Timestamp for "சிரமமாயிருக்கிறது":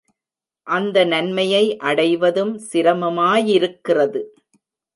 2.73-4.23